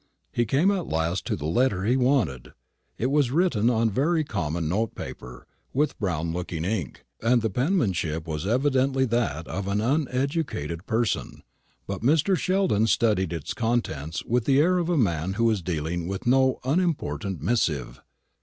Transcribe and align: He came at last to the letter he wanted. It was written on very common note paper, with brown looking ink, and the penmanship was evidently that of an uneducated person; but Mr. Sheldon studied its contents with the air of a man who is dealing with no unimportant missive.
He 0.31 0.47
came 0.47 0.71
at 0.71 0.87
last 0.87 1.27
to 1.27 1.35
the 1.35 1.45
letter 1.45 1.83
he 1.85 1.95
wanted. 1.95 2.53
It 2.97 3.11
was 3.11 3.29
written 3.29 3.69
on 3.69 3.91
very 3.91 4.23
common 4.23 4.67
note 4.67 4.95
paper, 4.95 5.45
with 5.73 5.99
brown 5.99 6.33
looking 6.33 6.65
ink, 6.65 7.05
and 7.21 7.43
the 7.43 7.51
penmanship 7.51 8.25
was 8.25 8.47
evidently 8.47 9.05
that 9.05 9.47
of 9.47 9.67
an 9.67 9.79
uneducated 9.79 10.87
person; 10.87 11.43
but 11.85 12.01
Mr. 12.01 12.35
Sheldon 12.35 12.87
studied 12.87 13.31
its 13.31 13.53
contents 13.53 14.25
with 14.25 14.45
the 14.45 14.57
air 14.59 14.79
of 14.79 14.89
a 14.89 14.97
man 14.97 15.33
who 15.33 15.47
is 15.51 15.61
dealing 15.61 16.07
with 16.07 16.25
no 16.25 16.59
unimportant 16.63 17.39
missive. 17.43 18.01